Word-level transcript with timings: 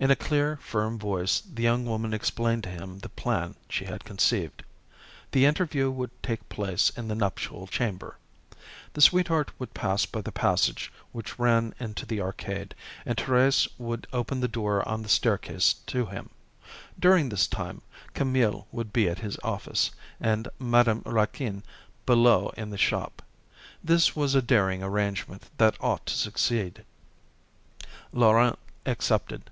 In 0.00 0.12
a 0.12 0.14
clear, 0.16 0.60
firm 0.62 0.96
voice 0.96 1.40
the 1.40 1.64
young 1.64 1.84
woman 1.84 2.14
explained 2.14 2.62
to 2.62 2.68
him 2.70 3.00
the 3.00 3.08
plan 3.08 3.56
she 3.68 3.86
had 3.86 4.04
conceived. 4.04 4.62
The 5.32 5.44
interview 5.44 5.90
would 5.90 6.12
take 6.22 6.48
place 6.48 6.90
in 6.90 7.08
the 7.08 7.16
nuptial 7.16 7.66
chamber. 7.66 8.16
The 8.92 9.00
sweetheart 9.00 9.50
would 9.58 9.74
pass 9.74 10.06
by 10.06 10.20
the 10.20 10.30
passage 10.30 10.92
which 11.10 11.36
ran 11.36 11.74
into 11.80 12.06
the 12.06 12.20
arcade, 12.20 12.76
and 13.04 13.18
Thérèse 13.18 13.66
would 13.76 14.06
open 14.12 14.38
the 14.38 14.46
door 14.46 14.88
on 14.88 15.02
the 15.02 15.08
staircase 15.08 15.72
to 15.88 16.06
him. 16.06 16.30
During 16.96 17.28
this 17.28 17.48
time, 17.48 17.82
Camille 18.14 18.68
would 18.70 18.92
be 18.92 19.08
at 19.08 19.18
his 19.18 19.36
office, 19.42 19.90
and 20.20 20.46
Madame 20.60 21.02
Raquin 21.06 21.64
below, 22.06 22.50
in 22.56 22.70
the 22.70 22.78
shop. 22.78 23.20
This 23.82 24.14
was 24.14 24.36
a 24.36 24.42
daring 24.42 24.80
arrangement 24.80 25.50
that 25.56 25.76
ought 25.80 26.06
to 26.06 26.14
succeed. 26.14 26.84
Laurent 28.12 28.60
accepted. 28.86 29.50